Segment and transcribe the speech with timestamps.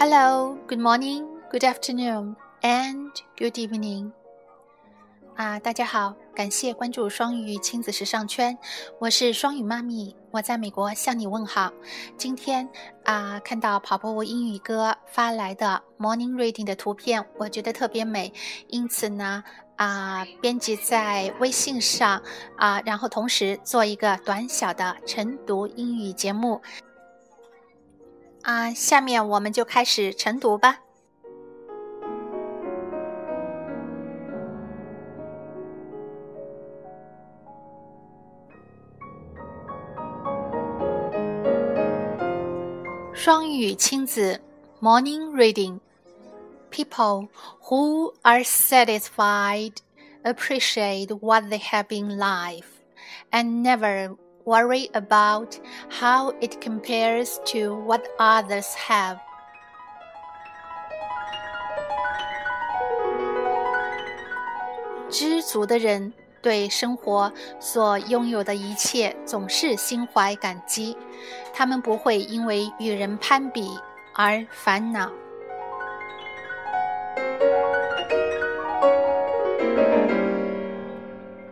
[0.00, 4.12] Hello, good morning, good afternoon, and good evening.
[5.34, 8.56] 啊，大家好，感谢关注双语亲子时尚圈，
[9.00, 11.72] 我是双语妈咪，我在美国向你问好。
[12.16, 12.68] 今天
[13.02, 18.32] 啊，看到跑步英语哥发来的 Morning Reading 的图片，我觉得特别美，
[18.68, 19.42] 因此呢，
[19.74, 22.22] 啊，编辑在微信上
[22.56, 26.62] 啊，然后同时做一个短小的晨读英语节目。
[28.47, 30.79] 啊，下面我们就开始晨读吧。
[43.13, 44.41] 双语亲子
[44.81, 45.79] Morning Reading
[46.69, 47.29] People
[47.69, 49.75] who are satisfied
[50.23, 52.65] appreciate what they have in life
[53.31, 55.55] and never worry about
[55.89, 59.17] how it compares to what others have.
[65.09, 66.11] 知足的人
[66.41, 70.97] 对生活所拥有的一切总是心怀感激，
[71.53, 73.77] 他们不会因为与人攀比
[74.15, 75.09] 而烦恼。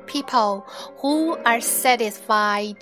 [0.08, 0.64] People
[1.00, 2.76] who are satisfied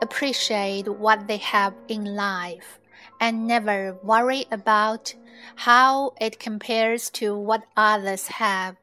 [0.00, 2.78] appreciate what they have in life
[3.20, 5.14] and never worry about
[5.56, 8.76] how it compares to what others have.